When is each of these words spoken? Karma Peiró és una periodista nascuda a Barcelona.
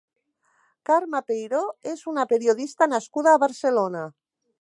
Karma 0.89 1.19
Peiró 1.27 1.59
és 1.91 2.01
una 2.13 2.25
periodista 2.31 2.89
nascuda 2.95 3.35
a 3.37 3.43
Barcelona. 3.45 4.03